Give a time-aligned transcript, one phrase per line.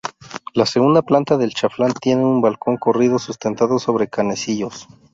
[0.55, 4.87] La segunda planta del chaflán tiene un balcón corrido sustentado sobre canecillos.